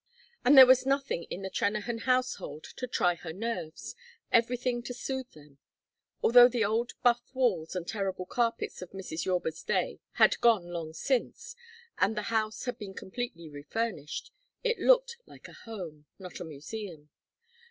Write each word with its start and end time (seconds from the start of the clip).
And 0.43 0.57
there 0.57 0.65
was 0.65 0.83
nothing 0.83 1.25
in 1.25 1.43
the 1.43 1.49
Trennahan 1.51 1.99
household 2.05 2.63
to 2.77 2.87
try 2.87 3.13
her 3.13 3.31
nerves, 3.31 3.93
everything 4.31 4.81
to 4.81 4.95
soothe 4.95 5.29
them. 5.33 5.59
Although 6.23 6.47
the 6.47 6.65
old 6.65 6.93
buff 7.03 7.21
walls 7.35 7.75
and 7.75 7.87
terrible 7.87 8.25
carpets 8.25 8.81
of 8.81 8.89
Mrs. 8.93 9.25
Yorba's 9.25 9.61
day 9.61 9.99
had 10.13 10.41
gone 10.41 10.65
long 10.71 10.93
since 10.93 11.55
and 11.99 12.17
the 12.17 12.23
house 12.33 12.65
had 12.65 12.79
been 12.79 12.95
completely 12.95 13.47
refurnished, 13.47 14.31
it 14.63 14.79
looked 14.79 15.17
like 15.27 15.47
a 15.47 15.53
home, 15.53 16.07
not 16.17 16.39
a 16.39 16.45
museum. 16.45 17.11